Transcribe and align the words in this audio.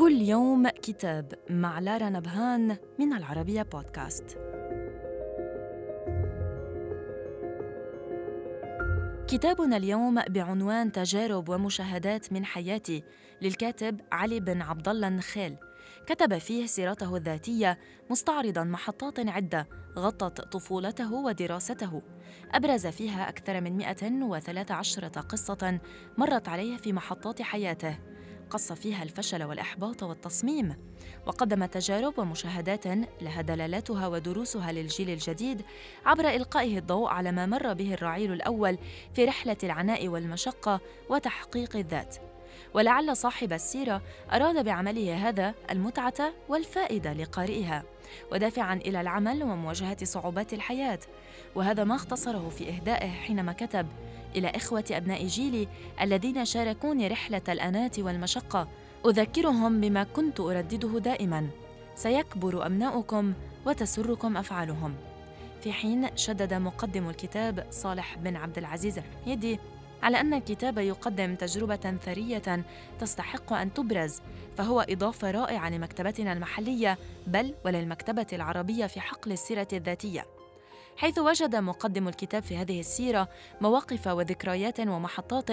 اليوم 0.00 0.68
كتاب 0.68 1.34
مع 1.50 1.78
لارا 1.78 2.08
نبهان 2.08 2.76
من 2.98 3.12
العربية 3.12 3.62
بودكاست. 3.62 4.38
كتابنا 9.28 9.76
اليوم 9.76 10.22
بعنوان 10.28 10.92
تجارب 10.92 11.48
ومشاهدات 11.48 12.32
من 12.32 12.44
حياتي 12.44 13.04
للكاتب 13.42 14.00
علي 14.12 14.40
بن 14.40 14.62
عبد 14.62 14.88
الله 14.88 15.08
النخيل. 15.08 15.56
كتب 16.06 16.38
فيه 16.38 16.66
سيرته 16.66 17.16
الذاتية 17.16 17.78
مستعرضا 18.10 18.64
محطات 18.64 19.28
عدة 19.28 19.68
غطت 19.98 20.40
طفولته 20.40 21.12
ودراسته. 21.12 22.02
أبرز 22.52 22.86
فيها 22.86 23.28
أكثر 23.28 23.60
من 23.60 23.76
113 23.76 25.08
قصة 25.08 25.80
مرت 26.18 26.48
عليه 26.48 26.76
في 26.76 26.92
محطات 26.92 27.42
حياته. 27.42 28.13
قص 28.50 28.72
فيها 28.72 29.02
الفشل 29.02 29.44
والإحباط 29.44 30.02
والتصميم 30.02 30.76
وقدم 31.26 31.64
تجارب 31.64 32.18
ومشاهدات 32.18 32.86
لها 33.22 33.42
دلالاتها 33.42 34.06
ودروسها 34.06 34.72
للجيل 34.72 35.10
الجديد 35.10 35.62
عبر 36.06 36.28
إلقائه 36.28 36.78
الضوء 36.78 37.08
على 37.08 37.32
ما 37.32 37.46
مر 37.46 37.72
به 37.72 37.94
الرعيل 37.94 38.32
الأول 38.32 38.78
في 39.14 39.24
رحلة 39.24 39.56
العناء 39.62 40.08
والمشقة 40.08 40.80
وتحقيق 41.08 41.76
الذات. 41.76 42.33
ولعل 42.74 43.16
صاحب 43.16 43.52
السيرة 43.52 44.02
أراد 44.32 44.64
بعمله 44.64 45.28
هذا 45.28 45.54
المتعة 45.70 46.32
والفائدة 46.48 47.12
لقارئها 47.12 47.82
ودافعا 48.32 48.74
إلى 48.74 49.00
العمل 49.00 49.42
ومواجهة 49.42 50.04
صعوبات 50.04 50.52
الحياة. 50.52 50.98
وهذا 51.54 51.84
ما 51.84 51.94
اختصره 51.94 52.48
في 52.48 52.68
إهدائه 52.68 53.10
حينما 53.10 53.52
كتب 53.52 53.86
إلى 54.36 54.48
إخوة 54.48 54.84
أبناء 54.90 55.26
جيلي 55.26 55.68
الذين 56.00 56.44
شاركوني 56.44 57.08
رحلة 57.08 57.42
الأناة 57.48 57.92
والمشقة 57.98 58.68
أذكرهم 59.06 59.80
بما 59.80 60.04
كنت 60.04 60.40
أردده 60.40 60.98
دائما. 60.98 61.48
سيكبر 61.94 62.66
أبناؤكم 62.66 63.32
وتسركم 63.66 64.36
أفعالهم. 64.36 64.94
في 65.62 65.72
حين 65.72 66.16
شدد 66.16 66.54
مقدم 66.54 67.08
الكتاب 67.08 67.66
صالح 67.70 68.16
بن 68.16 68.36
عبد 68.36 68.58
العزيز 68.58 68.98
الحميدي 68.98 69.58
على 70.04 70.20
أن 70.20 70.34
الكتاب 70.34 70.78
يقدم 70.78 71.34
تجربة 71.34 71.96
ثرية 72.04 72.64
تستحق 73.00 73.52
أن 73.52 73.74
تبرز 73.74 74.20
فهو 74.56 74.80
إضافة 74.80 75.30
رائعة 75.30 75.70
لمكتبتنا 75.70 76.32
المحلية 76.32 76.98
بل 77.26 77.54
وللمكتبة 77.64 78.26
العربية 78.32 78.86
في 78.86 79.00
حقل 79.00 79.32
السيرة 79.32 79.68
الذاتية. 79.72 80.26
حيث 80.96 81.18
وجد 81.18 81.56
مقدم 81.56 82.08
الكتاب 82.08 82.42
في 82.42 82.56
هذه 82.56 82.80
السيرة 82.80 83.28
مواقف 83.60 84.06
وذكريات 84.06 84.80
ومحطات 84.80 85.50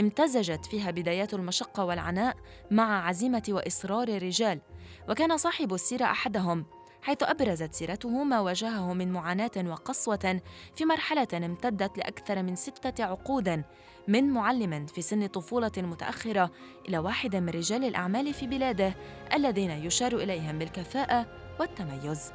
امتزجت 0.00 0.66
فيها 0.66 0.90
بدايات 0.90 1.34
المشقة 1.34 1.84
والعناء 1.84 2.36
مع 2.70 3.08
عزيمة 3.08 3.44
وإصرار 3.48 4.08
الرجال 4.08 4.60
وكان 5.08 5.36
صاحب 5.36 5.74
السيرة 5.74 6.04
أحدهم. 6.04 6.64
حيث 7.02 7.22
أبرزت 7.22 7.74
سيرته 7.74 8.24
ما 8.24 8.40
واجهه 8.40 8.92
من 8.92 9.12
معاناة 9.12 9.50
وقسوة 9.56 10.40
في 10.76 10.84
مرحلة 10.84 11.28
امتدت 11.34 11.98
لأكثر 11.98 12.42
من 12.42 12.56
ستة 12.56 13.04
عقود 13.04 13.62
من 14.08 14.30
معلم 14.30 14.86
في 14.86 15.02
سن 15.02 15.26
طفولة 15.26 15.72
متأخرة 15.76 16.50
إلى 16.88 16.98
واحد 16.98 17.36
من 17.36 17.48
رجال 17.48 17.84
الأعمال 17.84 18.34
في 18.34 18.46
بلاده 18.46 18.94
الذين 19.34 19.70
يشار 19.70 20.16
إليهم 20.16 20.58
بالكفاءة 20.58 21.26
والتميز. 21.60 22.32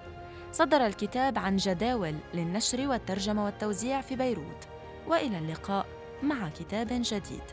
صدر 0.52 0.86
الكتاب 0.86 1.38
عن 1.38 1.56
جداول 1.56 2.16
للنشر 2.34 2.88
والترجمة 2.88 3.46
والتوزيع 3.46 4.02
في 4.02 4.16
بيروت 4.16 4.68
وإلى 5.08 5.38
اللقاء 5.38 5.86
مع 6.24 6.50
كتاب 6.50 6.88
جديد 6.90 7.44